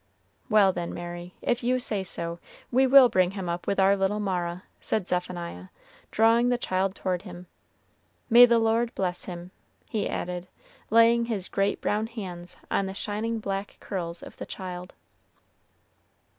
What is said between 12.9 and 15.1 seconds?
shining black curls of the child.